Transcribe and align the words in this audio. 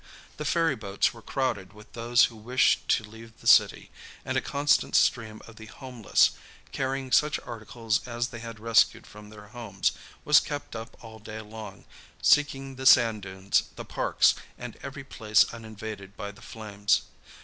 The 0.37 0.45
ferryboats 0.45 1.13
were 1.13 1.21
crowded 1.21 1.73
with 1.73 1.93
those 1.93 2.23
who 2.23 2.35
wished 2.35 2.87
to 2.89 3.03
leave 3.03 3.39
the 3.39 3.45
city, 3.45 3.91
and 4.25 4.35
a 4.35 4.41
constant 4.41 4.95
stream 4.95 5.43
of 5.45 5.57
the 5.57 5.67
homeless, 5.67 6.31
carrying 6.71 7.11
such 7.11 7.39
articles 7.41 8.07
as 8.07 8.29
they 8.29 8.39
had 8.39 8.59
rescued 8.59 9.05
from 9.05 9.29
their 9.29 9.49
homes, 9.49 9.91
was 10.25 10.39
kept 10.39 10.75
up 10.75 10.97
all 11.03 11.19
day 11.19 11.39
long, 11.41 11.85
seeking 12.19 12.77
the 12.77 12.87
sand 12.87 13.21
dunes, 13.21 13.61
the 13.75 13.85
parks 13.85 14.33
and 14.57 14.75
every 14.81 15.03
place 15.03 15.43
uninvaded 15.53 16.17
by 16.17 16.31
the 16.31 16.41
flames. 16.41 17.03